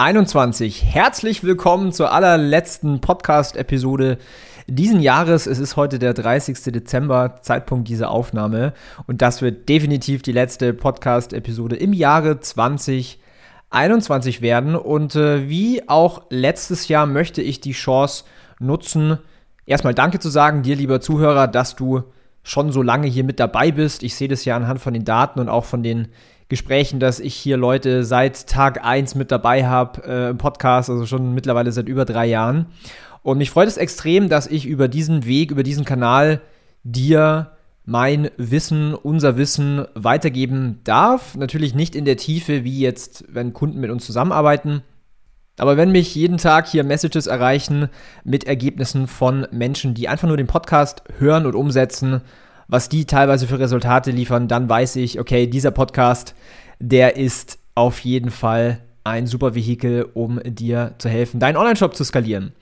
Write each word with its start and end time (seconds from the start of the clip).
2021. 0.00 0.84
Herzlich 0.84 1.42
willkommen 1.42 1.90
zur 1.90 2.12
allerletzten 2.12 3.00
Podcast-Episode 3.00 4.18
diesen 4.68 5.00
Jahres. 5.00 5.48
Es 5.48 5.58
ist 5.58 5.74
heute 5.74 5.98
der 5.98 6.14
30. 6.14 6.72
Dezember, 6.72 7.40
Zeitpunkt 7.42 7.88
dieser 7.88 8.12
Aufnahme. 8.12 8.74
Und 9.08 9.22
das 9.22 9.42
wird 9.42 9.68
definitiv 9.68 10.22
die 10.22 10.30
letzte 10.30 10.72
Podcast-Episode 10.72 11.74
im 11.74 11.92
Jahre 11.92 12.38
2021 12.38 14.40
werden. 14.40 14.76
Und 14.76 15.16
äh, 15.16 15.48
wie 15.48 15.88
auch 15.88 16.26
letztes 16.30 16.86
Jahr 16.86 17.06
möchte 17.06 17.42
ich 17.42 17.60
die 17.60 17.72
Chance 17.72 18.22
nutzen, 18.60 19.18
erstmal 19.66 19.94
Danke 19.94 20.20
zu 20.20 20.28
sagen, 20.28 20.62
dir, 20.62 20.76
lieber 20.76 21.00
Zuhörer, 21.00 21.48
dass 21.48 21.74
du 21.74 22.04
schon 22.44 22.70
so 22.70 22.82
lange 22.82 23.08
hier 23.08 23.24
mit 23.24 23.40
dabei 23.40 23.72
bist. 23.72 24.04
Ich 24.04 24.14
sehe 24.14 24.28
das 24.28 24.44
ja 24.44 24.54
anhand 24.54 24.80
von 24.80 24.94
den 24.94 25.04
Daten 25.04 25.40
und 25.40 25.48
auch 25.48 25.64
von 25.64 25.82
den 25.82 26.06
Gesprächen, 26.48 26.98
dass 26.98 27.20
ich 27.20 27.34
hier 27.34 27.56
Leute 27.56 28.04
seit 28.04 28.46
Tag 28.46 28.84
1 28.84 29.14
mit 29.14 29.30
dabei 29.30 29.66
habe 29.66 30.02
äh, 30.06 30.30
im 30.30 30.38
Podcast, 30.38 30.88
also 30.88 31.04
schon 31.04 31.34
mittlerweile 31.34 31.72
seit 31.72 31.88
über 31.88 32.04
drei 32.04 32.26
Jahren. 32.26 32.66
Und 33.22 33.38
mich 33.38 33.50
freut 33.50 33.68
es 33.68 33.76
extrem, 33.76 34.28
dass 34.28 34.46
ich 34.46 34.64
über 34.64 34.88
diesen 34.88 35.26
Weg, 35.26 35.50
über 35.50 35.62
diesen 35.62 35.84
Kanal 35.84 36.40
dir 36.84 37.52
mein 37.84 38.30
Wissen, 38.36 38.94
unser 38.94 39.36
Wissen 39.36 39.86
weitergeben 39.94 40.80
darf. 40.84 41.36
Natürlich 41.36 41.74
nicht 41.74 41.94
in 41.94 42.04
der 42.04 42.16
Tiefe, 42.16 42.64
wie 42.64 42.80
jetzt, 42.80 43.24
wenn 43.28 43.52
Kunden 43.52 43.80
mit 43.80 43.90
uns 43.90 44.06
zusammenarbeiten. 44.06 44.82
Aber 45.58 45.76
wenn 45.76 45.90
mich 45.90 46.14
jeden 46.14 46.38
Tag 46.38 46.66
hier 46.68 46.84
Messages 46.84 47.26
erreichen 47.26 47.88
mit 48.24 48.44
Ergebnissen 48.44 49.06
von 49.06 49.46
Menschen, 49.50 49.94
die 49.94 50.08
einfach 50.08 50.28
nur 50.28 50.36
den 50.36 50.46
Podcast 50.46 51.02
hören 51.18 51.46
und 51.46 51.54
umsetzen, 51.54 52.22
was 52.68 52.88
die 52.88 53.06
teilweise 53.06 53.46
für 53.46 53.58
Resultate 53.58 54.10
liefern, 54.10 54.46
dann 54.46 54.68
weiß 54.68 54.96
ich, 54.96 55.18
okay, 55.18 55.46
dieser 55.46 55.70
Podcast, 55.70 56.34
der 56.78 57.16
ist 57.16 57.58
auf 57.74 58.00
jeden 58.00 58.30
Fall 58.30 58.80
ein 59.04 59.26
super 59.26 59.54
Vehikel, 59.54 60.06
um 60.14 60.40
dir 60.44 60.94
zu 60.98 61.08
helfen, 61.08 61.40
deinen 61.40 61.56
Online-Shop 61.56 61.96
zu 61.96 62.04
skalieren. 62.04 62.52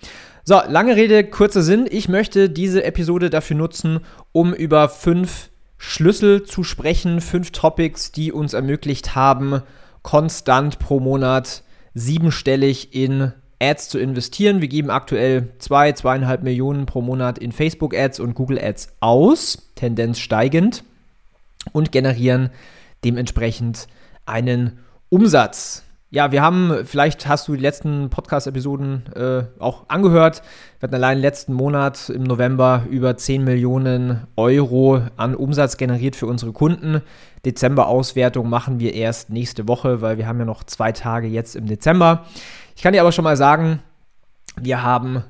So, 0.45 0.61
lange 0.69 0.95
Rede, 0.95 1.25
kurzer 1.25 1.63
Sinn. 1.63 1.89
Ich 1.91 2.09
möchte 2.09 2.49
diese 2.49 2.85
Episode 2.85 3.31
dafür 3.31 3.57
nutzen, 3.57 4.01
um 4.31 4.55
über 4.55 4.89
fünf 4.89 5.51
Schlüssel 5.77 6.45
zu 6.45 6.63
sprechen, 6.63 7.21
fünf 7.21 7.51
Topics, 7.51 8.13
die 8.13 8.31
uns 8.33 8.55
ermöglicht 8.55 9.17
haben, 9.17 9.63
konstant 10.03 10.79
pro 10.79 11.01
Monat 11.01 11.65
siebenstellig 11.95 12.95
in 12.95 13.33
Ads 13.61 13.89
zu 13.89 13.99
investieren. 13.99 14.61
Wir 14.61 14.69
geben 14.69 14.91
aktuell 14.91 15.49
zwei, 15.59 15.93
zweieinhalb 15.93 16.43
Millionen 16.43 16.87
pro 16.87 17.01
Monat 17.01 17.39
in 17.39 17.51
Facebook 17.51 17.97
Ads 17.97 18.21
und 18.21 18.35
Google 18.35 18.61
Ads 18.63 18.97
aus, 19.01 19.66
Tendenz 19.77 20.19
steigend, 20.19 20.83
und 21.73 21.93
generieren 21.93 22.51
dementsprechend 23.05 23.87
einen 24.25 24.79
Umsatz. 25.09 25.83
Ja, 26.11 26.31
wir 26.31 26.41
haben, 26.41 26.85
vielleicht 26.85 27.27
hast 27.27 27.49
du 27.49 27.55
die 27.55 27.61
letzten 27.61 28.11
Podcast-Episoden 28.11 29.13
äh, 29.15 29.43
auch 29.59 29.89
angehört. 29.89 30.43
Wir 30.79 30.87
hatten 30.87 30.95
allein 30.95 31.19
letzten 31.19 31.53
Monat 31.53 32.09
im 32.11 32.23
November 32.23 32.85
über 32.89 33.17
10 33.17 33.43
Millionen 33.45 34.27
Euro 34.37 35.03
an 35.17 35.35
Umsatz 35.35 35.77
generiert 35.77 36.15
für 36.15 36.27
unsere 36.27 36.53
Kunden. 36.53 37.03
Dezember-Auswertung 37.45 38.49
machen 38.49 38.79
wir 38.79 38.95
erst 38.95 39.31
nächste 39.31 39.69
Woche, 39.69 40.01
weil 40.01 40.17
wir 40.17 40.27
haben 40.27 40.39
ja 40.39 40.45
noch 40.45 40.65
zwei 40.65 40.93
Tage 40.93 41.27
jetzt 41.27 41.57
im 41.57 41.67
Dezember. 41.67 42.25
Ich 42.77 42.83
kann 42.83 42.93
dir 42.93 43.01
aber 43.01 43.13
schon 43.13 43.25
mal 43.25 43.37
sagen, 43.37 43.81
wir 44.59 44.83
haben 44.83 45.25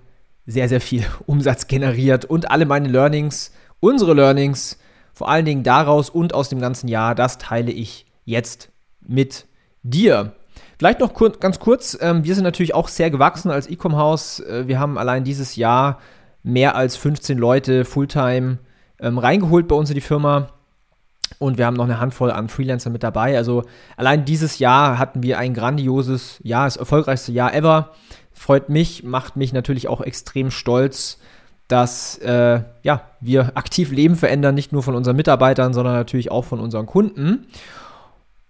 sehr, 0.47 0.69
sehr 0.69 0.81
viel 0.81 1.05
Umsatz 1.27 1.67
generiert 1.67 2.27
und 2.27 2.51
alle 2.51 2.67
meine 2.67 2.89
Learnings, 2.89 3.51
unsere 3.81 4.15
Learnings, 4.15 4.79
vor 5.13 5.29
allen 5.29 5.45
Dingen 5.45 5.63
daraus 5.63 6.11
und 6.11 6.35
aus 6.35 6.49
dem 6.49 6.61
ganzen 6.61 6.89
Jahr, 6.89 7.15
das 7.15 7.39
teile 7.39 7.73
ich 7.73 8.07
jetzt 8.25 8.71
mit 9.01 9.47
dir. 9.83 10.33
Vielleicht 10.79 11.01
noch 11.01 11.15
kur 11.15 11.31
ganz 11.31 11.59
kurz, 11.59 11.97
ähm, 12.01 12.25
wir 12.25 12.35
sind 12.35 12.45
natürlich 12.45 12.75
auch 12.75 12.89
sehr 12.89 13.11
gewachsen 13.11 13.51
als 13.51 13.69
E-Com-Haus. 13.69 14.41
Äh, 14.41 14.69
wir 14.69 14.79
haben 14.79 14.99
allein 14.99 15.25
dieses 15.25 15.57
Jahr 15.57 16.01
mehr 16.43 16.77
als 16.77 16.97
15 16.97 17.39
Leute 17.39 17.85
Fulltime 17.85 18.59
ähm, 19.01 19.19
reingeholt 19.19 19.69
bei 19.69 19.75
uns 19.75 19.91
in 19.91 19.95
die 19.95 20.01
Firma. 20.01 20.51
Und 21.39 21.59
wir 21.59 21.67
haben 21.67 21.77
noch 21.77 21.85
eine 21.85 21.99
Handvoll 21.99 22.31
an 22.31 22.49
Freelancern 22.49 22.93
mit 22.93 23.03
dabei. 23.03 23.37
Also 23.37 23.65
allein 23.97 24.25
dieses 24.25 24.59
Jahr 24.59 24.99
hatten 24.99 25.23
wir 25.23 25.39
ein 25.39 25.55
grandioses 25.55 26.41
Jahr, 26.43 26.67
das 26.67 26.77
erfolgreichste 26.77 27.33
Jahr 27.33 27.55
ever. 27.55 27.93
Freut 28.33 28.69
mich, 28.69 29.03
macht 29.03 29.37
mich 29.37 29.53
natürlich 29.53 29.89
auch 29.89 30.01
extrem 30.01 30.51
stolz, 30.51 31.19
dass 31.69 32.19
äh, 32.19 32.63
ja, 32.83 33.03
wir 33.21 33.57
aktiv 33.57 33.91
Leben 33.91 34.17
verändern, 34.17 34.55
nicht 34.55 34.73
nur 34.73 34.83
von 34.83 34.95
unseren 34.95 35.17
Mitarbeitern, 35.17 35.75
sondern 35.75 35.95
natürlich 35.95 36.31
auch 36.31 36.45
von 36.45 36.61
unseren 36.61 36.87
Kunden. 36.87 37.47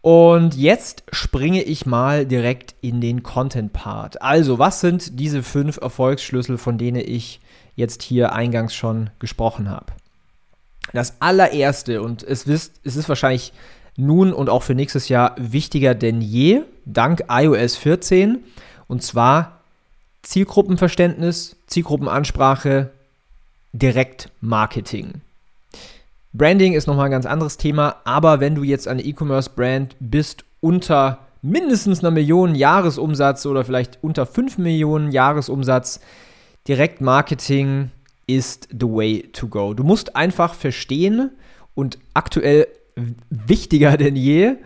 Und 0.02 0.54
jetzt 0.54 1.02
springe 1.10 1.62
ich 1.62 1.84
mal 1.84 2.26
direkt 2.26 2.76
in 2.80 3.00
den 3.00 3.22
Content-Part. 3.22 4.22
Also, 4.22 4.58
was 4.58 4.80
sind 4.80 5.18
diese 5.18 5.42
fünf 5.42 5.78
Erfolgsschlüssel, 5.78 6.58
von 6.58 6.78
denen 6.78 7.02
ich 7.04 7.40
jetzt 7.74 8.02
hier 8.02 8.32
eingangs 8.32 8.74
schon 8.74 9.10
gesprochen 9.18 9.68
habe? 9.68 9.86
Das 10.92 11.20
allererste, 11.20 12.02
und 12.02 12.22
es, 12.22 12.46
wisst, 12.46 12.80
es 12.84 12.96
ist 12.96 13.08
wahrscheinlich 13.08 13.52
nun 13.96 14.32
und 14.32 14.48
auch 14.48 14.62
für 14.62 14.74
nächstes 14.74 15.08
Jahr 15.08 15.34
wichtiger 15.38 15.94
denn 15.94 16.20
je, 16.20 16.62
dank 16.84 17.24
iOS 17.28 17.76
14, 17.76 18.44
und 18.86 19.02
zwar 19.02 19.60
Zielgruppenverständnis, 20.22 21.56
Zielgruppenansprache, 21.66 22.90
Direktmarketing. 23.78 25.20
Branding 26.32 26.74
ist 26.74 26.86
nochmal 26.86 27.06
ein 27.06 27.10
ganz 27.10 27.26
anderes 27.26 27.56
Thema, 27.56 27.96
aber 28.04 28.40
wenn 28.40 28.54
du 28.54 28.62
jetzt 28.62 28.88
eine 28.88 29.02
E-Commerce-Brand 29.02 29.96
bist 30.00 30.44
unter 30.60 31.26
mindestens 31.42 32.00
einer 32.00 32.10
Million 32.10 32.54
Jahresumsatz 32.54 33.46
oder 33.46 33.64
vielleicht 33.64 33.98
unter 34.02 34.26
5 34.26 34.58
Millionen 34.58 35.12
Jahresumsatz, 35.12 36.00
Direktmarketing 36.68 37.90
ist 38.26 38.68
the 38.70 38.86
way 38.86 39.28
to 39.32 39.46
go. 39.48 39.72
Du 39.72 39.84
musst 39.84 40.16
einfach 40.16 40.54
verstehen 40.54 41.30
und 41.74 41.98
aktuell 42.14 42.66
wichtiger 43.30 43.96
denn 43.96 44.16
je, 44.16 44.56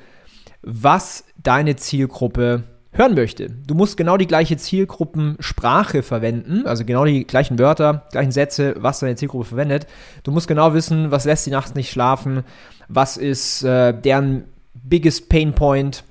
was 0.63 1.25
deine 1.37 1.77
Zielgruppe 1.77 2.65
hören 2.93 3.15
möchte. 3.15 3.51
Du 3.51 3.75
musst 3.75 3.97
genau 3.97 4.17
die 4.17 4.27
gleiche 4.27 4.57
Zielgruppensprache 4.57 6.03
verwenden, 6.03 6.67
also 6.67 6.85
genau 6.85 7.05
die 7.05 7.25
gleichen 7.25 7.59
Wörter, 7.59 8.07
gleichen 8.11 8.33
Sätze, 8.33 8.75
was 8.79 9.01
deine 9.01 9.17
Zielgruppe 9.17 9.47
verwendet. 9.47 9.87
Du 10.25 10.33
musst 10.33 10.49
genau 10.49 10.75
wissen, 10.75 11.11
was 11.11 11.25
lässt 11.25 11.45
sie 11.45 11.51
nachts 11.51 11.75
nicht 11.75 11.91
schlafen, 11.91 12.43
was 12.89 13.17
ist 13.17 13.63
äh, 13.63 13.93
deren 13.93 14.45
biggest 14.75 15.29
pain 15.29 15.55
point, 15.55 16.05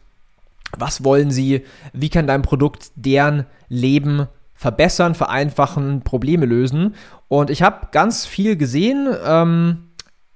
was 0.78 1.03
wollen 1.03 1.31
sie, 1.31 1.66
wie 1.94 2.09
kann 2.09 2.28
dein 2.28 2.44
Produkt 2.44 2.91
deren 2.96 3.46
Leben 3.67 4.28
verbessern, 4.53 5.16
vereinfachen, 5.16 6.01
Probleme 6.01 6.46
lösen. 6.46 6.96
Und 7.28 7.50
ich 7.50 7.61
habe 7.61 7.88
ganz 7.91 8.25
viel 8.25 8.56
gesehen 8.56 9.07
ähm, 9.25 9.90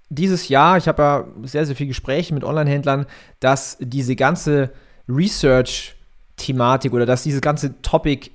dieses 0.10 0.48
Jahr. 0.50 0.78
Ich 0.78 0.88
habe 0.88 1.02
ja 1.02 1.28
sehr, 1.44 1.66
sehr 1.66 1.76
viele 1.76 1.90
Gespräche 1.90 2.34
mit 2.34 2.44
Online-Händlern, 2.44 3.06
dass 3.40 3.78
diese 3.80 4.16
ganze 4.16 4.72
Research-Thematik 6.38 6.94
oder 6.94 7.06
dass 7.06 7.24
dieses 7.24 7.42
ganze 7.42 7.82
Topic 7.82 8.32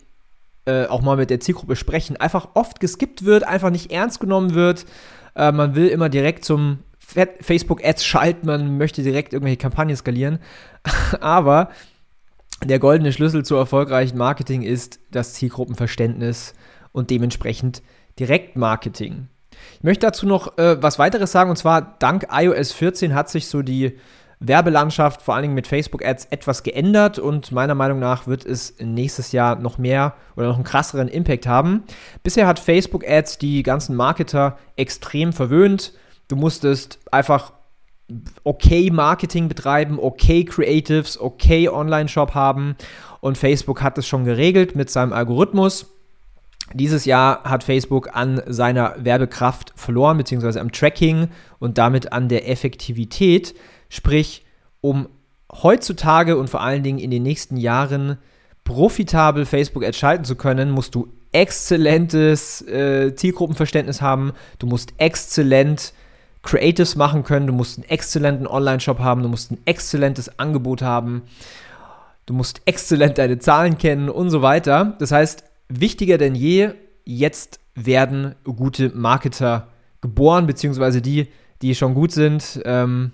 äh, 0.64 0.86
auch 0.86 1.02
mal 1.02 1.16
mit 1.16 1.30
der 1.30 1.40
Zielgruppe 1.40 1.76
sprechen 1.76 2.16
einfach 2.16 2.50
oft 2.54 2.80
geskippt 2.80 3.24
wird, 3.24 3.44
einfach 3.44 3.70
nicht 3.70 3.92
ernst 3.92 4.20
genommen 4.20 4.54
wird. 4.54 4.86
Äh, 5.34 5.52
man 5.52 5.74
will 5.74 5.88
immer 5.88 6.08
direkt 6.08 6.44
zum 6.44 6.80
Facebook-Ads 7.40 8.04
schalten, 8.04 8.46
man 8.46 8.76
möchte 8.76 9.02
direkt 9.02 9.32
irgendwelche 9.32 9.56
Kampagnen 9.56 9.96
skalieren. 9.96 10.40
Aber 11.20 11.70
der 12.64 12.78
goldene 12.78 13.12
Schlüssel 13.12 13.44
zu 13.44 13.56
erfolgreichen 13.56 14.18
Marketing 14.18 14.62
ist 14.62 15.00
das 15.10 15.32
Zielgruppenverständnis 15.34 16.52
und 16.92 17.08
dementsprechend 17.08 17.82
Direktmarketing. 18.18 19.28
Ich 19.76 19.84
möchte 19.84 20.06
dazu 20.06 20.26
noch 20.26 20.58
äh, 20.58 20.82
was 20.82 20.98
weiteres 20.98 21.32
sagen 21.32 21.50
und 21.50 21.56
zwar 21.56 21.98
dank 21.98 22.26
iOS 22.30 22.72
14 22.72 23.14
hat 23.14 23.30
sich 23.30 23.46
so 23.46 23.62
die 23.62 23.98
Werbelandschaft 24.40 25.22
vor 25.22 25.34
allen 25.34 25.42
Dingen 25.42 25.54
mit 25.54 25.66
Facebook 25.66 26.04
Ads 26.04 26.26
etwas 26.26 26.62
geändert 26.62 27.18
und 27.18 27.50
meiner 27.50 27.74
Meinung 27.74 27.98
nach 27.98 28.26
wird 28.26 28.46
es 28.46 28.76
nächstes 28.80 29.32
Jahr 29.32 29.56
noch 29.56 29.78
mehr 29.78 30.14
oder 30.36 30.48
noch 30.48 30.54
einen 30.54 30.64
krasseren 30.64 31.08
Impact 31.08 31.46
haben. 31.46 31.82
Bisher 32.22 32.46
hat 32.46 32.58
Facebook 32.60 33.04
Ads 33.06 33.38
die 33.38 33.62
ganzen 33.62 33.96
Marketer 33.96 34.56
extrem 34.76 35.32
verwöhnt. 35.32 35.92
Du 36.28 36.36
musstest 36.36 37.00
einfach 37.10 37.52
okay 38.44 38.90
Marketing 38.90 39.48
betreiben, 39.48 39.98
okay 39.98 40.44
Creatives, 40.44 41.20
okay 41.20 41.68
Online-Shop 41.68 42.34
haben 42.34 42.76
und 43.20 43.36
Facebook 43.36 43.82
hat 43.82 43.98
es 43.98 44.06
schon 44.06 44.24
geregelt 44.24 44.76
mit 44.76 44.88
seinem 44.88 45.12
Algorithmus. 45.12 45.94
Dieses 46.74 47.06
Jahr 47.06 47.44
hat 47.44 47.64
Facebook 47.64 48.14
an 48.14 48.42
seiner 48.46 48.94
Werbekraft 48.98 49.72
verloren, 49.74 50.18
beziehungsweise 50.18 50.60
am 50.60 50.70
Tracking 50.70 51.28
und 51.58 51.78
damit 51.78 52.12
an 52.12 52.28
der 52.28 52.48
Effektivität. 52.48 53.54
Sprich, 53.88 54.44
um 54.80 55.08
heutzutage 55.52 56.36
und 56.36 56.50
vor 56.50 56.60
allen 56.60 56.82
Dingen 56.82 56.98
in 56.98 57.10
den 57.10 57.22
nächsten 57.22 57.56
Jahren 57.56 58.18
profitabel 58.64 59.46
Facebook 59.46 59.84
Ads 59.84 59.98
schalten 59.98 60.24
zu 60.24 60.36
können, 60.36 60.70
musst 60.70 60.94
du 60.94 61.08
exzellentes 61.32 62.62
äh, 62.62 63.14
Zielgruppenverständnis 63.14 64.00
haben, 64.00 64.32
du 64.58 64.66
musst 64.66 64.94
exzellent 64.98 65.92
Creatives 66.42 66.96
machen 66.96 67.24
können, 67.24 67.46
du 67.46 67.52
musst 67.52 67.78
einen 67.78 67.88
exzellenten 67.88 68.46
Online-Shop 68.46 68.98
haben, 68.98 69.22
du 69.22 69.28
musst 69.28 69.50
ein 69.50 69.58
exzellentes 69.64 70.38
Angebot 70.38 70.82
haben, 70.82 71.22
du 72.26 72.34
musst 72.34 72.62
exzellent 72.64 73.18
deine 73.18 73.38
Zahlen 73.38 73.78
kennen 73.78 74.08
und 74.08 74.30
so 74.30 74.42
weiter. 74.42 74.96
Das 74.98 75.12
heißt, 75.12 75.44
wichtiger 75.68 76.18
denn 76.18 76.34
je, 76.34 76.70
jetzt 77.04 77.60
werden 77.74 78.34
gute 78.44 78.90
Marketer 78.90 79.68
geboren, 80.00 80.46
beziehungsweise 80.46 81.02
die, 81.02 81.28
die 81.62 81.74
schon 81.74 81.94
gut 81.94 82.12
sind. 82.12 82.60
Ähm, 82.64 83.12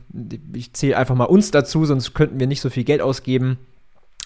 ich 0.52 0.72
zähle 0.74 0.96
einfach 0.96 1.14
mal 1.14 1.24
uns 1.24 1.50
dazu, 1.50 1.84
sonst 1.84 2.14
könnten 2.14 2.40
wir 2.40 2.46
nicht 2.46 2.60
so 2.60 2.70
viel 2.70 2.84
Geld 2.84 3.00
ausgeben, 3.00 3.58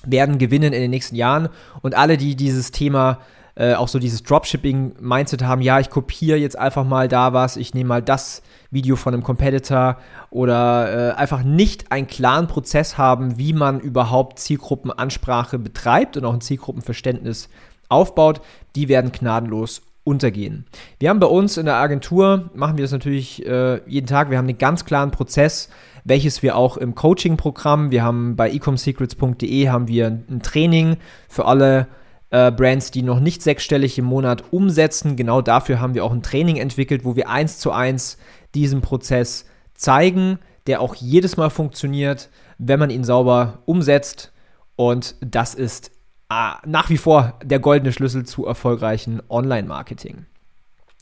werden 0.05 0.39
gewinnen 0.39 0.73
in 0.73 0.81
den 0.81 0.91
nächsten 0.91 1.17
Jahren. 1.17 1.49
Und 1.83 1.97
alle, 1.97 2.17
die 2.17 2.37
dieses 2.37 2.71
Thema 2.71 3.19
äh, 3.55 3.75
auch 3.75 3.89
so 3.89 3.99
dieses 3.99 4.23
Dropshipping-Mindset 4.23 5.43
haben, 5.43 5.63
ja, 5.63 5.81
ich 5.81 5.91
kopiere 5.91 6.39
jetzt 6.39 6.59
einfach 6.59 6.85
mal 6.85 7.09
da 7.09 7.33
was, 7.33 7.57
ich 7.57 7.75
nehme 7.75 7.89
mal 7.89 8.03
das 8.03 8.43
Video 8.71 8.97
von 8.97 9.15
einem 9.15 9.23
Competitor 9.23 9.99
oder 10.31 11.11
äh, 11.11 11.15
einfach 11.15 11.43
nicht 11.43 11.91
einen 11.91 12.07
klaren 12.07 12.47
Prozess 12.47 12.99
haben, 12.99 13.39
wie 13.39 13.53
man 13.53 13.81
überhaupt 13.81 14.39
Zielgruppenansprache 14.39 15.59
betreibt 15.59 16.17
und 16.17 16.25
auch 16.25 16.35
ein 16.35 16.41
Zielgruppenverständnis 16.41 17.49
aufbaut, 17.89 18.43
die 18.77 18.89
werden 18.89 19.11
gnadenlos 19.11 19.83
untergehen. 20.09 20.65
Wir 20.99 21.11
haben 21.11 21.21
bei 21.21 21.27
uns 21.27 21.59
in 21.59 21.67
der 21.67 21.77
Agentur, 21.77 22.51
machen 22.55 22.79
wir 22.79 22.85
das 22.85 22.93
natürlich 22.93 23.45
äh, 23.47 23.81
jeden 23.87 24.07
Tag, 24.07 24.31
wir 24.31 24.39
haben 24.39 24.49
einen 24.49 24.59
ganz 24.59 24.87
klaren 24.87 25.11
Prozess, 25.11 25.69
welches 26.05 26.43
wir 26.43 26.57
auch 26.57 26.79
im 26.79 26.95
Coaching-Programm, 26.95 27.91
wir 27.91 28.03
haben 28.03 28.35
bei 28.35 28.51
ecomsecrets.de 28.51 29.69
haben 29.69 29.87
wir 29.87 30.07
ein 30.07 30.41
Training 30.43 30.97
für 31.29 31.45
alle 31.45 31.89
äh, 32.31 32.51
Brands, 32.51 32.91
die 32.91 33.03
noch 33.03 33.21
nicht 33.21 33.43
sechsstellig 33.43 33.99
im 33.99 34.07
Monat 34.07 34.45
umsetzen. 34.51 35.17
Genau 35.17 35.43
dafür 35.43 35.81
haben 35.81 35.95
wir 35.95 36.05
auch 36.05 36.13
ein 36.13 36.23
Training 36.23 36.57
entwickelt, 36.57 37.05
wo 37.05 37.15
wir 37.15 37.29
eins 37.29 37.59
zu 37.59 37.71
eins 37.71 38.17
diesen 38.55 38.81
Prozess 38.81 39.45
zeigen, 39.75 40.39
der 40.67 40.81
auch 40.81 40.95
jedes 40.95 41.37
Mal 41.37 41.51
funktioniert, 41.51 42.31
wenn 42.57 42.81
man 42.81 42.91
ihn 42.91 43.05
sauber 43.05 43.63
umsetzt. 43.67 44.33
Und 44.77 45.17
das 45.21 45.55
ist 45.55 45.91
nach 46.29 46.91
wie 46.91 46.99
vor 46.99 47.39
der 47.43 47.59
goldene 47.59 47.93
Schlüssel 47.93 48.27
zu 48.27 48.47
erfolgreichen 48.47 49.23
Online-Marketing. 49.29 50.27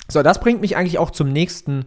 So, 0.09 0.23
das 0.23 0.41
bringt 0.41 0.61
mich 0.61 0.77
eigentlich 0.77 0.99
auch 0.99 1.11
zum 1.11 1.33
nächsten 1.33 1.87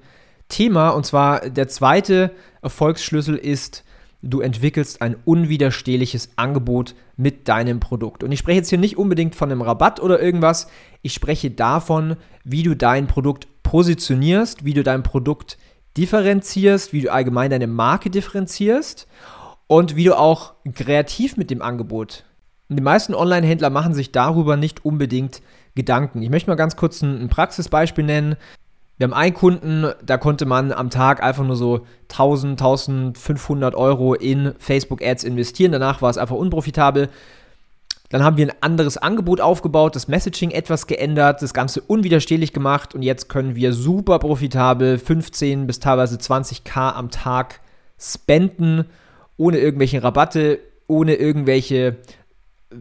Thema. 0.49 0.89
Und 0.89 1.05
zwar 1.05 1.49
der 1.49 1.67
zweite 1.69 2.31
Erfolgsschlüssel 2.61 3.35
ist, 3.37 3.85
du 4.21 4.41
entwickelst 4.41 5.01
ein 5.01 5.15
unwiderstehliches 5.23 6.31
Angebot 6.35 6.95
mit 7.15 7.47
deinem 7.47 7.79
Produkt. 7.79 8.23
Und 8.23 8.33
ich 8.33 8.39
spreche 8.39 8.57
jetzt 8.57 8.69
hier 8.69 8.77
nicht 8.77 8.97
unbedingt 8.97 9.35
von 9.35 9.49
einem 9.49 9.61
Rabatt 9.61 10.01
oder 10.01 10.21
irgendwas. 10.21 10.67
Ich 11.01 11.13
spreche 11.13 11.51
davon, 11.51 12.17
wie 12.43 12.63
du 12.63 12.75
dein 12.75 13.07
Produkt 13.07 13.47
positionierst, 13.63 14.65
wie 14.65 14.73
du 14.73 14.83
dein 14.83 15.03
Produkt 15.03 15.57
differenzierst, 15.95 16.91
wie 16.91 17.01
du 17.01 17.11
allgemein 17.11 17.51
deine 17.51 17.67
Marke 17.67 18.09
differenzierst 18.09 19.07
und 19.67 19.95
wie 19.95 20.03
du 20.03 20.17
auch 20.17 20.53
kreativ 20.73 21.37
mit 21.37 21.49
dem 21.51 21.61
Angebot 21.61 22.25
die 22.77 22.83
meisten 22.83 23.15
Online-Händler 23.15 23.69
machen 23.69 23.93
sich 23.93 24.11
darüber 24.11 24.57
nicht 24.57 24.85
unbedingt 24.85 25.41
Gedanken. 25.75 26.21
Ich 26.21 26.29
möchte 26.29 26.49
mal 26.49 26.55
ganz 26.55 26.75
kurz 26.75 27.01
ein, 27.01 27.29
Praxisbeispiel 27.29 28.03
nennen. 28.03 28.35
Wir 28.97 29.05
haben 29.05 29.13
einen 29.13 29.33
Kunden, 29.33 29.91
da 30.05 30.17
konnte 30.17 30.45
man 30.45 30.71
am 30.71 30.89
Tag 30.89 31.23
einfach 31.23 31.45
nur 31.45 31.55
so 31.55 31.85
1000, 32.09 32.59
1500 32.59 33.75
Euro 33.75 34.13
in 34.13 34.53
Facebook-Ads 34.59 35.23
investieren. 35.23 35.71
Danach 35.71 36.01
war 36.01 36.09
es 36.09 36.17
einfach 36.17 36.35
unprofitabel. 36.35 37.09
Dann 38.09 38.23
haben 38.23 38.37
wir 38.37 38.47
ein 38.47 38.57
anderes 38.61 38.97
Angebot 38.97 39.39
aufgebaut, 39.39 39.95
das 39.95 40.07
Messaging 40.07 40.49
etwas 40.51 40.87
geändert, 40.87 41.41
das 41.41 41.53
Ganze 41.53 41.79
unwiderstehlich 41.81 42.53
gemacht 42.53 42.95
und 42.95 43.03
jetzt 43.03 43.29
können 43.29 43.55
wir 43.55 43.71
super 43.71 44.17
profitabel 44.17 44.97
15 44.97 45.67
bis 45.67 45.79
teilweise 45.79 46.17
20k 46.17 46.93
am 46.93 47.11
Tag 47.11 47.61
spenden, 47.99 48.85
ohne 49.37 49.59
irgendwelche 49.59 50.01
Rabatte, 50.01 50.59
ohne 50.87 51.15
irgendwelche 51.15 51.97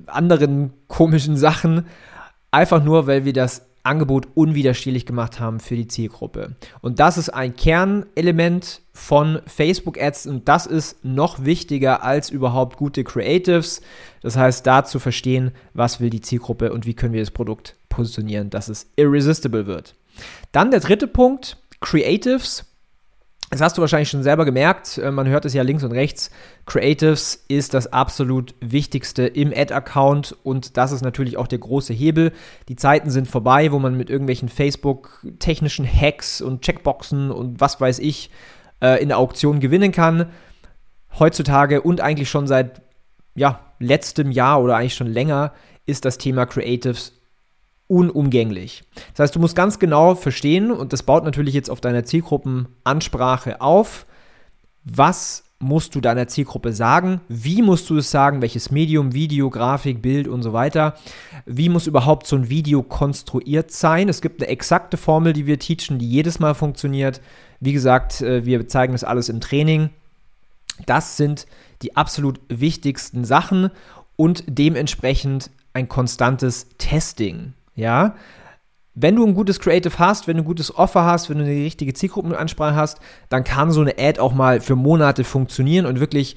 anderen 0.07 0.73
komischen 0.87 1.37
Sachen, 1.37 1.87
einfach 2.51 2.83
nur, 2.83 3.07
weil 3.07 3.25
wir 3.25 3.33
das 3.33 3.69
Angebot 3.83 4.29
unwiderstehlich 4.35 5.07
gemacht 5.07 5.41
haben 5.41 5.61
für 5.61 5.77
die 5.77 5.89
Zielgruppe. 5.89 6.57
Und 6.81 7.01
das 7.01 7.17
ist 7.17 7.31
ein 7.31 7.57
Kernelement 7.57 8.83
von 8.93 9.41
Facebook 9.47 10.01
Ads 10.01 10.27
und 10.27 10.49
das 10.49 10.67
ist 10.67 11.05
noch 11.05 11.45
wichtiger 11.45 12.03
als 12.03 12.29
überhaupt 12.29 12.77
gute 12.77 13.05
Creatives. 13.05 13.81
Das 14.21 14.37
heißt, 14.37 14.67
da 14.67 14.85
zu 14.85 14.99
verstehen, 14.99 15.53
was 15.73 16.01
will 16.01 16.11
die 16.11 16.21
Zielgruppe 16.21 16.73
und 16.73 16.87
wie 16.87 16.95
können 16.95 17.15
wir 17.15 17.23
das 17.23 17.31
Produkt 17.31 17.77
positionieren, 17.89 18.51
dass 18.51 18.69
es 18.69 18.91
irresistible 18.97 19.67
wird. 19.67 19.95
Dann 20.53 20.71
der 20.71 20.81
dritte 20.81 21.07
Punkt, 21.07 21.57
Creatives. 21.81 22.65
Das 23.51 23.63
hast 23.63 23.79
du 23.79 23.81
wahrscheinlich 23.81 24.11
schon 24.11 24.23
selber 24.23 24.45
gemerkt, 24.45 24.99
äh, 24.99 25.11
man 25.11 25.27
hört 25.27 25.47
es 25.47 25.55
ja 25.55 25.63
links 25.63 25.83
und 25.83 25.93
rechts. 25.93 26.31
Creatives 26.67 27.45
ist 27.49 27.73
das 27.73 27.91
absolut 27.93 28.55
Wichtigste 28.61 29.27
im 29.27 29.55
Ad-Account 29.57 30.37
und 30.43 30.77
das 30.77 30.93
ist 30.93 31.03
natürlich 31.03 31.39
auch 31.39 31.47
der 31.47 31.59
große 31.59 31.95
Hebel. 31.95 32.33
Die 32.69 32.77
Zeiten 32.77 33.11
sind 33.11 33.27
vorbei, 33.27 33.73
wo 33.73 33.79
man 33.79 33.97
mit 33.97 34.11
irgendwelchen 34.11 34.51
Facebook-technischen 34.51 35.87
Hacks 35.91 36.43
und 36.43 36.61
Checkboxen 36.61 37.31
und 37.31 37.59
was 37.59 37.81
weiß 37.81 38.01
ich 38.01 38.31
äh, 38.83 39.03
in 39.03 39.09
der 39.09 39.19
Auktion 39.19 39.61
gewinnen 39.61 39.93
kann. 39.93 40.27
Heutzutage 41.19 41.81
und 41.81 42.03
eigentlich 42.03 42.29
schon 42.29 42.47
seit 42.47 42.83
ja, 43.35 43.61
letztem 43.79 44.31
Jahr 44.31 44.63
oder 44.63 44.77
eigentlich 44.77 44.95
schon 44.95 45.07
länger 45.07 45.55
ist 45.87 46.05
das 46.05 46.19
Thema 46.19 46.45
Creatives 46.45 47.18
unumgänglich. 47.89 48.85
Das 49.13 49.25
heißt, 49.25 49.35
du 49.35 49.41
musst 49.41 49.57
ganz 49.57 49.79
genau 49.79 50.15
verstehen, 50.15 50.71
und 50.71 50.93
das 50.93 51.03
baut 51.03 51.25
natürlich 51.25 51.55
jetzt 51.55 51.71
auf 51.71 51.81
deiner 51.81 52.05
Zielgruppenansprache 52.05 53.61
auf, 53.61 54.07
was 54.85 55.45
musst 55.61 55.95
du 55.95 56.01
deiner 56.01 56.29
Zielgruppe 56.29 56.73
sagen, 56.73 57.21
wie 57.29 57.63
musst 57.63 57.91
du 57.91 57.97
es 57.97 58.11
sagen, 58.11 58.41
welches 58.43 58.71
Medium, 58.71 59.13
Video, 59.13 59.51
Grafik, 59.51 60.01
Bild 60.01 60.29
und 60.29 60.43
so 60.43 60.53
weiter, 60.53 60.95
wie 61.47 61.69
muss 61.69 61.89
überhaupt 61.89 62.27
so 62.27 62.37
ein 62.37 62.49
Video 62.49 62.83
konstruiert 62.83 63.73
sein. 63.73 64.09
Es 64.09 64.21
gibt 64.21 64.41
eine 64.41 64.51
exakte 64.51 64.97
Formel, 64.97 65.33
die 65.33 65.47
wir 65.47 65.59
teachen, 65.59 65.99
die 65.99 66.09
jedes 66.09 66.39
Mal 66.39 66.55
funktioniert. 66.55 67.21
Wie 67.59 67.73
gesagt, 67.73 68.21
äh, 68.21 68.45
wir 68.45 68.69
zeigen 68.69 68.93
das 68.93 69.03
alles 69.03 69.29
im 69.29 69.41
Training. 69.41 69.91
Das 70.87 71.17
sind 71.17 71.47
die 71.83 71.97
absolut 71.97 72.41
wichtigsten 72.49 73.25
Sachen 73.25 73.71
und 74.15 74.45
dementsprechend 74.47 75.51
ein 75.73 75.89
konstantes 75.89 76.69
Testing. 76.79 77.55
Ja, 77.79 78.17
wenn 78.95 79.15
du 79.15 79.25
ein 79.25 79.35
gutes 79.35 79.61
Creative 79.61 79.97
hast, 80.01 80.27
wenn 80.27 80.37
du 80.37 80.43
ein 80.43 80.47
gutes 80.47 80.77
Offer 80.77 81.05
hast, 81.05 81.31
wenn 81.31 81.39
du 81.39 81.45
eine 81.45 81.53
richtige 81.53 81.95
Zielgruppenansprache 81.95 82.75
hast, 82.75 82.99
dann 83.29 83.45
kann 83.45 83.71
so 83.71 83.81
eine 83.81 83.95
Ad 83.97 84.19
auch 84.19 84.35
mal 84.35 84.61
für 84.61 84.75
Monate 84.75 85.23
funktionieren 85.23 85.87
und 85.87 86.01
wirklich, 86.01 86.37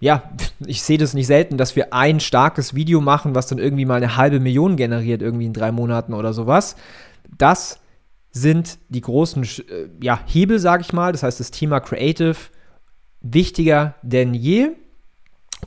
ja, 0.00 0.30
ich 0.66 0.82
sehe 0.82 0.98
das 0.98 1.14
nicht 1.14 1.26
selten, 1.26 1.56
dass 1.56 1.74
wir 1.74 1.94
ein 1.94 2.20
starkes 2.20 2.74
Video 2.74 3.00
machen, 3.00 3.34
was 3.34 3.46
dann 3.46 3.58
irgendwie 3.58 3.86
mal 3.86 3.94
eine 3.94 4.18
halbe 4.18 4.40
Million 4.40 4.76
generiert, 4.76 5.22
irgendwie 5.22 5.46
in 5.46 5.54
drei 5.54 5.72
Monaten 5.72 6.12
oder 6.12 6.34
sowas. 6.34 6.76
Das 7.38 7.80
sind 8.30 8.76
die 8.90 9.00
großen 9.00 9.44
äh, 9.44 9.88
ja, 10.02 10.20
Hebel, 10.26 10.58
sage 10.58 10.82
ich 10.82 10.92
mal. 10.92 11.12
Das 11.12 11.22
heißt, 11.22 11.40
das 11.40 11.50
Thema 11.50 11.80
Creative 11.80 12.36
wichtiger 13.22 13.94
denn 14.02 14.34
je. 14.34 14.72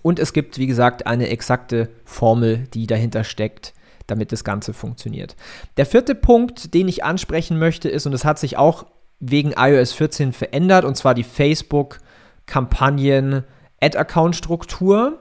Und 0.04 0.20
es 0.20 0.32
gibt, 0.32 0.60
wie 0.60 0.68
gesagt, 0.68 1.08
eine 1.08 1.30
exakte 1.30 1.90
Formel, 2.06 2.68
die 2.76 2.86
dahinter 2.86 3.24
steckt, 3.24 3.74
damit 4.08 4.32
das 4.32 4.44
Ganze 4.44 4.74
funktioniert. 4.74 5.36
Der 5.78 5.86
vierte 5.86 6.16
Punkt, 6.16 6.74
den 6.74 6.88
ich 6.88 7.04
ansprechen 7.04 7.60
möchte, 7.60 7.90
ist, 7.90 8.06
und 8.06 8.14
das 8.14 8.26
hat 8.26 8.40
sich 8.40 8.58
auch 8.58 8.86
wegen 9.20 9.54
iOS 9.56 9.94
14 9.94 10.34
verändert, 10.34 10.86
und 10.86 10.96
zwar 10.96 11.14
die 11.14 11.24
Facebook-Kampagnen 11.24 13.44
Ad-Account-Struktur. 13.82 15.20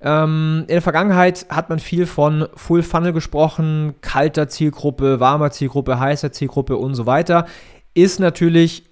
Ähm, 0.00 0.60
in 0.62 0.74
der 0.74 0.82
Vergangenheit 0.82 1.46
hat 1.48 1.68
man 1.68 1.78
viel 1.78 2.06
von 2.06 2.48
Full 2.54 2.82
Funnel 2.82 3.12
gesprochen, 3.12 3.94
kalter 4.00 4.48
Zielgruppe, 4.48 5.20
warmer 5.20 5.50
Zielgruppe, 5.50 5.98
heißer 5.98 6.32
Zielgruppe 6.32 6.76
und 6.76 6.94
so 6.94 7.06
weiter. 7.06 7.46
Ist 7.94 8.20
natürlich 8.20 8.84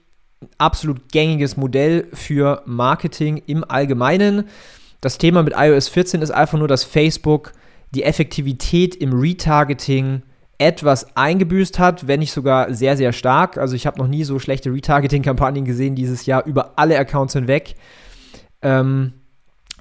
ein 0.42 0.48
absolut 0.58 1.12
gängiges 1.12 1.56
Modell 1.56 2.08
für 2.12 2.62
Marketing 2.66 3.42
im 3.46 3.64
Allgemeinen. 3.68 4.48
Das 5.00 5.18
Thema 5.18 5.42
mit 5.42 5.54
iOS 5.56 5.88
14 5.88 6.22
ist 6.22 6.30
einfach 6.30 6.58
nur, 6.58 6.68
dass 6.68 6.84
Facebook 6.84 7.52
die 7.94 8.02
Effektivität 8.02 8.96
im 8.96 9.12
Retargeting 9.12 10.22
etwas 10.58 11.16
eingebüßt 11.16 11.78
hat, 11.78 12.06
wenn 12.06 12.20
nicht 12.20 12.32
sogar 12.32 12.72
sehr, 12.72 12.96
sehr 12.96 13.12
stark. 13.12 13.58
Also 13.58 13.74
ich 13.74 13.86
habe 13.86 13.98
noch 13.98 14.06
nie 14.06 14.24
so 14.24 14.38
schlechte 14.38 14.72
Retargeting-Kampagnen 14.72 15.64
gesehen 15.64 15.94
dieses 15.94 16.26
Jahr 16.26 16.46
über 16.46 16.72
alle 16.76 16.98
Accounts 16.98 17.32
hinweg. 17.32 17.74
Ähm, 18.62 19.14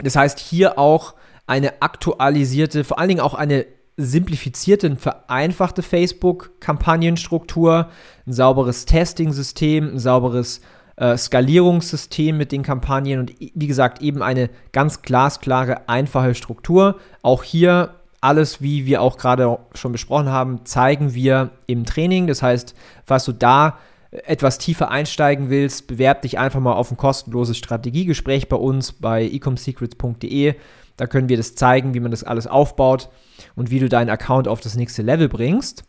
das 0.02 0.16
heißt, 0.16 0.40
hier 0.40 0.80
auch 0.80 1.14
eine 1.46 1.82
aktualisierte, 1.82 2.84
vor 2.84 3.00
allen 3.00 3.10
Dingen 3.10 3.22
auch 3.22 3.34
eine 3.34 3.66
simplifizierte 3.96 4.90
und 4.90 5.00
vereinfachte 5.00 5.84
Facebook-Kampagnenstruktur, 5.84 7.90
ein 8.26 8.34
sauberes 8.34 8.86
Testing-System, 8.86 9.94
ein 9.94 10.00
sauberes 10.00 10.62
äh, 10.96 11.16
Skalierungssystem 11.16 12.36
mit 12.38 12.52
den 12.52 12.64
Kampagnen 12.64 13.20
und 13.20 13.34
wie 13.40 13.68
gesagt 13.68 14.02
eben 14.02 14.24
eine 14.24 14.50
ganz 14.72 15.04
glasklare, 15.04 15.88
einfache 15.90 16.34
Struktur. 16.34 17.00
Auch 17.22 17.44
hier 17.44 18.00
alles, 18.24 18.62
wie 18.62 18.86
wir 18.86 19.02
auch 19.02 19.18
gerade 19.18 19.60
schon 19.74 19.92
besprochen 19.92 20.30
haben, 20.30 20.66
zeigen 20.66 21.14
wir 21.14 21.52
im 21.68 21.86
Training. 21.86 22.28
Das 22.28 22.42
heißt, 22.42 22.74
falls 23.06 23.26
du 23.26 23.34
da 23.34 23.78
etwas 24.12 24.60
tiefer 24.60 24.92
einsteigen 24.92 25.50
willst, 25.50 25.88
bewerb 25.88 26.22
dich 26.22 26.38
einfach 26.38 26.60
mal 26.60 26.74
auf 26.74 26.92
ein 26.92 26.98
kostenloses 26.98 27.58
Strategiegespräch 27.58 28.48
bei 28.48 28.56
uns 28.56 28.94
bei 28.94 29.26
ecomsecrets.de. 29.26 30.56
Da 30.96 31.08
können 31.08 31.28
wir 31.28 31.38
das 31.38 31.56
zeigen, 31.56 31.94
wie 31.96 32.00
man 32.00 32.12
das 32.12 32.24
alles 32.24 32.48
aufbaut 32.48 33.10
und 33.56 33.72
wie 33.72 33.80
du 33.80 33.90
deinen 33.90 34.10
Account 34.10 34.48
auf 34.48 34.62
das 34.62 34.76
nächste 34.76 35.02
Level 35.02 35.28
bringst. 35.28 35.84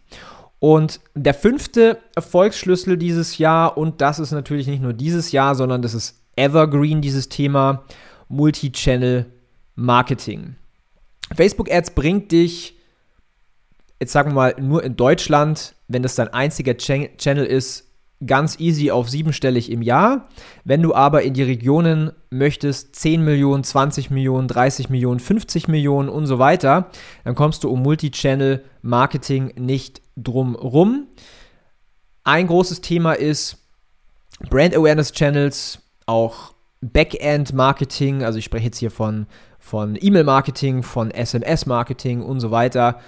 Und 0.59 1.01
der 1.15 1.35
fünfte 1.35 1.99
Erfolgsschlüssel 2.17 2.97
dieses 2.97 3.37
Jahr, 3.39 3.77
und 3.77 4.01
das 4.01 4.19
ist 4.19 4.33
natürlich 4.33 4.67
nicht 4.67 4.83
nur 4.83 4.95
dieses 4.95 5.31
Jahr, 5.31 5.55
sondern 5.55 5.83
das 5.83 5.93
ist 5.93 6.23
Evergreen, 6.37 7.03
dieses 7.03 7.29
Thema 7.29 7.85
Multi-Channel 8.29 9.27
Marketing. 9.77 10.57
Facebook 11.35 11.71
Ads 11.71 11.93
bringt 11.93 12.33
dich, 12.33 12.77
jetzt 14.01 14.13
sagen 14.13 14.31
wir 14.31 14.35
mal, 14.35 14.55
nur 14.61 14.83
in 14.85 14.97
Deutschland, 14.97 15.75
wenn 15.89 16.03
das 16.03 16.15
dein 16.15 16.29
einziger 16.29 16.77
Channel 16.77 17.45
ist, 17.47 17.91
ganz 18.27 18.59
easy 18.59 18.91
auf 18.91 19.11
siebenstellig 19.11 19.71
im 19.71 19.83
Jahr. 19.83 20.29
Wenn 20.65 20.83
du 20.83 20.95
aber 20.95 21.23
in 21.23 21.35
die 21.35 21.43
Regionen 21.43 22.13
möchtest, 22.31 22.97
10 22.97 23.23
Millionen, 23.23 23.65
20 23.65 24.11
Millionen, 24.11 24.49
30 24.49 24.89
Millionen, 24.89 25.21
50 25.21 25.69
Millionen 25.69 26.09
und 26.09 26.27
so 26.27 26.39
weiter, 26.39 26.91
dann 27.25 27.35
kommst 27.35 27.65
du 27.65 27.71
um 27.71 27.83
Multi-Channel 27.83 28.65
Marketing 28.83 29.53
nicht 29.57 30.01
drum 30.17 30.55
rum. 30.55 31.09
Ein 32.23 32.47
großes 32.47 32.81
Thema 32.81 33.13
ist 33.13 33.59
Brand 34.49 34.75
Awareness 34.75 35.13
Channels, 35.13 35.81
auch 36.07 36.55
Backend 36.81 37.53
Marketing, 37.53 38.25
also 38.25 38.39
ich 38.39 38.45
spreche 38.45 38.67
jetzt 38.67 38.79
hier 38.79 38.91
von, 38.91 39.27
von 39.65 39.97
E-Mail-Marketing, 39.99 40.83
von 40.83 41.11
SMS-Marketing 41.11 42.21
und 42.21 42.39
so 42.39 42.51
weiter. 42.51 43.01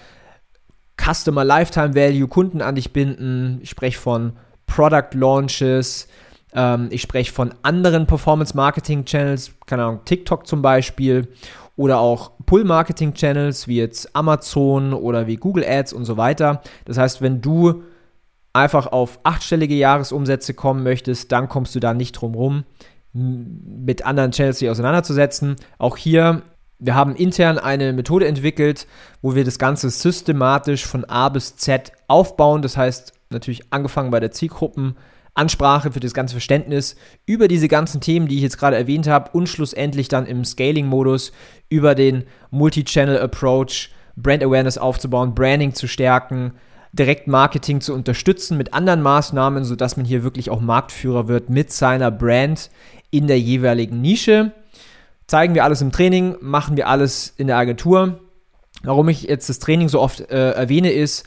Customer 0.97 1.45
Lifetime 1.45 1.95
Value, 1.95 2.29
Kunden 2.29 2.63
an 2.63 2.77
dich 2.77 2.95
binden. 2.95 3.59
Ich 3.61 3.69
spreche 3.69 3.99
von 3.99 4.33
Product 4.67 5.11
Launches. 5.13 6.09
Ähm, 6.55 6.89
ich 6.91 7.03
spreche 7.03 7.31
von 7.31 7.53
anderen 7.61 8.07
Performance 8.07 8.57
Marketing 8.57 9.05
Channels, 9.05 9.53
keine 9.67 9.85
Ahnung, 9.85 10.01
TikTok 10.07 10.47
zum 10.47 10.63
Beispiel. 10.63 11.29
Oder 11.77 12.01
auch 12.01 12.31
Pull 12.47 12.65
Marketing 12.65 13.13
Channels 13.13 13.69
wie 13.69 13.77
jetzt 13.77 14.17
Amazon 14.17 14.95
oder 14.95 15.27
wie 15.27 15.37
Google 15.37 15.65
Ads 15.69 15.93
und 15.93 16.07
so 16.07 16.17
weiter. 16.17 16.63
Das 16.87 16.97
heißt, 16.97 17.21
wenn 17.21 17.43
du 17.43 17.83
einfach 18.55 18.87
auf 18.87 19.21
achtstellige 19.25 19.75
Jahresumsätze 19.75 20.55
kommen 20.55 20.83
möchtest, 20.83 21.31
dann 21.33 21.51
kommst 21.51 21.75
du 21.75 21.81
da 21.81 21.93
nicht 21.93 22.13
drum 22.13 22.35
rum, 22.35 22.65
mit 23.17 24.05
anderen 24.05 24.33
Channels 24.33 24.59
sich 24.59 24.69
auseinanderzusetzen. 24.69 25.57
Auch 25.79 25.97
hier 25.97 26.43
wir 26.79 26.95
haben 26.95 27.17
intern 27.17 27.59
eine 27.59 27.93
Methode 27.93 28.27
entwickelt, 28.27 28.87
wo 29.23 29.35
wir 29.35 29.45
das 29.45 29.59
Ganze 29.59 29.89
systematisch 29.91 30.85
von 30.85 31.05
A 31.07 31.29
bis 31.29 31.57
Z 31.57 31.93
aufbauen. 32.07 32.63
Das 32.63 32.77
heißt, 32.77 33.15
natürlich 33.31 33.73
angefangen 33.73 34.11
bei 34.11 34.21
der 34.21 34.31
Zielgruppenansprache 34.31 35.93
für 35.93 36.01
das 36.01 36.13
ganze 36.13 36.35
Verständnis 36.35 36.97
über 37.25 37.49
diese 37.49 37.69
ganzen 37.69 38.01
Themen, 38.01 38.29
die 38.29 38.37
ich 38.37 38.43
jetzt 38.43 38.59
gerade 38.59 38.77
erwähnt 38.77 39.09
habe 39.09 39.31
und 39.33 39.49
schlussendlich 39.49 40.09
dann 40.09 40.27
im 40.27 40.45
Scaling-Modus 40.45 41.33
über 41.71 41.95
den 41.95 42.25
Multi-Channel-Approach, 42.51 43.91
Brand 44.17 44.43
Awareness 44.43 44.79
aufzubauen, 44.79 45.35
Branding 45.35 45.75
zu 45.75 45.89
stärken, 45.89 46.53
direkt 46.93 47.27
Marketing 47.27 47.81
zu 47.81 47.95
unterstützen 47.95 48.57
mit 48.57 48.75
anderen 48.75 49.03
Maßnahmen, 49.03 49.65
sodass 49.65 49.97
man 49.97 50.07
hier 50.07 50.25
wirklich 50.25 50.51
auch 50.51 50.61
Marktführer 50.61 51.29
wird 51.29 51.51
mit 51.51 51.73
seiner 51.73 52.11
Brand 52.11 52.71
in 53.11 53.27
der 53.27 53.41
jeweiligen 53.41 54.01
Nische. 54.01 54.53
Zeigen 55.27 55.55
wir 55.55 55.65
alles 55.65 55.81
im 55.81 55.93
Training, 55.93 56.37
machen 56.41 56.77
wir 56.77 56.89
alles 56.89 57.35
in 57.37 57.47
der 57.47 57.57
Agentur. 57.57 58.21
Warum 58.83 59.09
ich 59.09 59.23
jetzt 59.23 59.49
das 59.49 59.59
Training 59.59 59.89
so 59.89 60.01
oft 60.01 60.21
äh, 60.31 60.53
erwähne, 60.53 60.93
ist, 60.93 61.27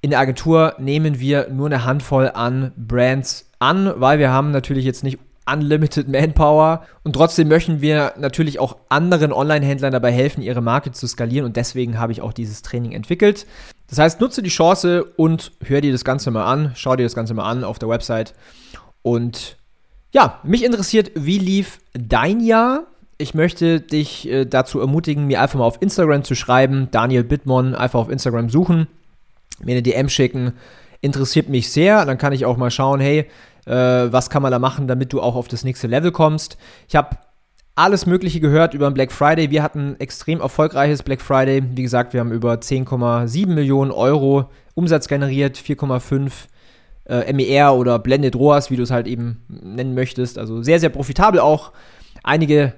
in 0.00 0.10
der 0.10 0.20
Agentur 0.20 0.74
nehmen 0.78 1.18
wir 1.18 1.48
nur 1.48 1.66
eine 1.66 1.84
Handvoll 1.84 2.30
an 2.32 2.72
Brands 2.76 3.50
an, 3.58 3.92
weil 3.96 4.18
wir 4.18 4.30
haben 4.30 4.50
natürlich 4.50 4.84
jetzt 4.84 5.02
nicht 5.02 5.18
unlimited 5.50 6.08
Manpower 6.08 6.84
und 7.04 7.14
trotzdem 7.14 7.48
möchten 7.48 7.80
wir 7.80 8.12
natürlich 8.18 8.60
auch 8.60 8.76
anderen 8.88 9.32
Online-Händlern 9.32 9.92
dabei 9.92 10.12
helfen, 10.12 10.42
ihre 10.42 10.60
Marke 10.60 10.92
zu 10.92 11.06
skalieren 11.06 11.46
und 11.46 11.56
deswegen 11.56 11.98
habe 11.98 12.12
ich 12.12 12.20
auch 12.20 12.32
dieses 12.32 12.62
Training 12.62 12.92
entwickelt. 12.92 13.46
Das 13.88 13.98
heißt, 13.98 14.20
nutze 14.20 14.42
die 14.42 14.50
Chance 14.50 15.04
und 15.16 15.52
hör 15.64 15.80
dir 15.80 15.92
das 15.92 16.04
Ganze 16.04 16.30
mal 16.30 16.44
an, 16.44 16.72
schau 16.74 16.96
dir 16.96 17.04
das 17.04 17.14
Ganze 17.14 17.34
mal 17.34 17.48
an 17.48 17.64
auf 17.64 17.78
der 17.78 17.88
Website 17.88 18.34
und 19.02 19.56
ja, 20.12 20.40
mich 20.42 20.64
interessiert, 20.64 21.12
wie 21.14 21.38
lief 21.38 21.80
dein 21.92 22.40
Jahr? 22.40 22.84
Ich 23.18 23.34
möchte 23.34 23.80
dich 23.80 24.28
äh, 24.28 24.44
dazu 24.44 24.80
ermutigen, 24.80 25.26
mir 25.26 25.40
einfach 25.40 25.58
mal 25.58 25.64
auf 25.64 25.82
Instagram 25.82 26.24
zu 26.24 26.34
schreiben, 26.34 26.88
Daniel 26.90 27.24
Bittmann, 27.24 27.74
einfach 27.74 28.00
auf 28.00 28.10
Instagram 28.10 28.48
suchen 28.48 28.86
mir 29.64 29.72
eine 29.72 29.82
DM 29.82 30.08
schicken. 30.08 30.52
Interessiert 31.00 31.48
mich 31.48 31.70
sehr. 31.70 32.04
Dann 32.04 32.18
kann 32.18 32.32
ich 32.32 32.44
auch 32.44 32.56
mal 32.56 32.70
schauen, 32.70 33.00
hey, 33.00 33.26
äh, 33.66 33.72
was 33.72 34.30
kann 34.30 34.42
man 34.42 34.52
da 34.52 34.58
machen, 34.58 34.88
damit 34.88 35.12
du 35.12 35.20
auch 35.20 35.36
auf 35.36 35.48
das 35.48 35.64
nächste 35.64 35.86
Level 35.86 36.12
kommst. 36.12 36.58
Ich 36.88 36.96
habe 36.96 37.16
alles 37.74 38.06
Mögliche 38.06 38.40
gehört 38.40 38.74
über 38.74 38.90
den 38.90 38.94
Black 38.94 39.12
Friday. 39.12 39.50
Wir 39.50 39.62
hatten 39.62 39.90
ein 39.92 40.00
extrem 40.00 40.40
erfolgreiches 40.40 41.02
Black 41.02 41.20
Friday. 41.20 41.62
Wie 41.76 41.82
gesagt, 41.82 42.12
wir 42.12 42.20
haben 42.20 42.32
über 42.32 42.54
10,7 42.54 43.46
Millionen 43.46 43.92
Euro 43.92 44.50
Umsatz 44.74 45.06
generiert, 45.06 45.56
4,5 45.56 46.32
äh, 47.08 47.32
MER 47.32 47.74
oder 47.74 47.98
Blended 47.98 48.36
ROAS, 48.36 48.70
wie 48.70 48.76
du 48.76 48.82
es 48.82 48.90
halt 48.90 49.06
eben 49.06 49.42
nennen 49.48 49.94
möchtest. 49.94 50.38
Also 50.38 50.62
sehr, 50.62 50.80
sehr 50.80 50.90
profitabel 50.90 51.40
auch. 51.40 51.72
Einige 52.22 52.74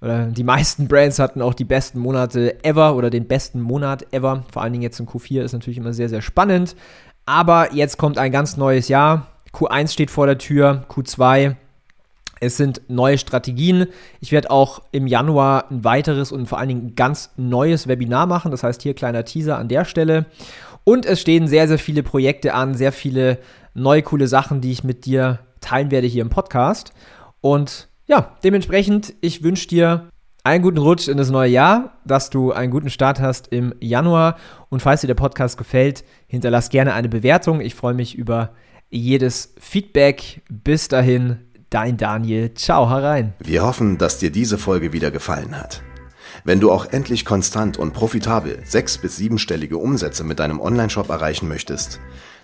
oder 0.00 0.26
die 0.26 0.44
meisten 0.44 0.88
Brands 0.88 1.18
hatten 1.18 1.40
auch 1.40 1.54
die 1.54 1.64
besten 1.64 1.98
Monate 2.00 2.62
ever 2.64 2.96
oder 2.96 3.10
den 3.10 3.26
besten 3.26 3.60
Monat 3.60 4.12
ever. 4.12 4.44
Vor 4.52 4.62
allen 4.62 4.72
Dingen 4.72 4.82
jetzt 4.82 5.00
in 5.00 5.06
Q4 5.06 5.42
ist 5.42 5.52
natürlich 5.52 5.78
immer 5.78 5.92
sehr, 5.94 6.08
sehr 6.08 6.22
spannend. 6.22 6.76
Aber 7.24 7.72
jetzt 7.72 7.98
kommt 7.98 8.18
ein 8.18 8.32
ganz 8.32 8.56
neues 8.56 8.88
Jahr. 8.88 9.28
Q1 9.54 9.92
steht 9.92 10.10
vor 10.10 10.26
der 10.26 10.38
Tür, 10.38 10.84
Q2. 10.88 11.54
Es 12.40 12.56
sind 12.56 12.82
neue 12.88 13.18
Strategien. 13.18 13.86
Ich 14.20 14.32
werde 14.32 14.50
auch 14.50 14.82
im 14.90 15.06
Januar 15.06 15.70
ein 15.70 15.84
weiteres 15.84 16.32
und 16.32 16.46
vor 16.46 16.58
allen 16.58 16.68
Dingen 16.68 16.86
ein 16.86 16.96
ganz 16.96 17.30
neues 17.36 17.86
Webinar 17.86 18.26
machen. 18.26 18.50
Das 18.50 18.64
heißt, 18.64 18.82
hier 18.82 18.94
kleiner 18.94 19.24
Teaser 19.24 19.58
an 19.58 19.68
der 19.68 19.84
Stelle. 19.84 20.26
Und 20.82 21.06
es 21.06 21.20
stehen 21.20 21.46
sehr, 21.46 21.68
sehr 21.68 21.78
viele 21.78 22.02
Projekte 22.02 22.54
an, 22.54 22.74
sehr 22.74 22.90
viele 22.90 23.38
neue 23.74 24.02
coole 24.02 24.28
Sachen, 24.28 24.60
die 24.60 24.72
ich 24.72 24.84
mit 24.84 25.04
dir 25.06 25.40
teilen 25.60 25.90
werde 25.90 26.06
hier 26.06 26.22
im 26.22 26.30
Podcast. 26.30 26.92
Und 27.40 27.88
ja, 28.06 28.36
dementsprechend, 28.44 29.14
ich 29.20 29.42
wünsche 29.42 29.68
dir 29.68 30.08
einen 30.44 30.62
guten 30.62 30.78
Rutsch 30.78 31.08
in 31.08 31.16
das 31.18 31.30
neue 31.30 31.50
Jahr, 31.50 31.98
dass 32.04 32.30
du 32.30 32.52
einen 32.52 32.72
guten 32.72 32.90
Start 32.90 33.20
hast 33.20 33.48
im 33.48 33.74
Januar. 33.80 34.36
Und 34.70 34.80
falls 34.80 35.00
dir 35.00 35.06
der 35.06 35.14
Podcast 35.14 35.56
gefällt, 35.56 36.04
hinterlass 36.26 36.68
gerne 36.68 36.94
eine 36.94 37.08
Bewertung. 37.08 37.60
Ich 37.60 37.74
freue 37.74 37.94
mich 37.94 38.16
über 38.16 38.50
jedes 38.90 39.54
Feedback. 39.58 40.42
Bis 40.50 40.88
dahin, 40.88 41.38
dein 41.70 41.96
Daniel. 41.96 42.52
Ciao, 42.54 42.90
herein. 42.90 43.34
Wir 43.38 43.62
hoffen, 43.62 43.98
dass 43.98 44.18
dir 44.18 44.30
diese 44.30 44.58
Folge 44.58 44.92
wieder 44.92 45.10
gefallen 45.10 45.56
hat. 45.56 45.82
Wenn 46.44 46.60
du 46.60 46.72
auch 46.72 46.86
endlich 46.86 47.24
konstant 47.24 47.78
und 47.78 47.92
profitabel 47.92 48.58
sechs- 48.64 48.98
bis 48.98 49.16
siebenstellige 49.16 49.78
Umsätze 49.78 50.24
mit 50.24 50.40
deinem 50.40 50.60
Onlineshop 50.60 51.08
erreichen 51.08 51.46
möchtest, 51.46 52.00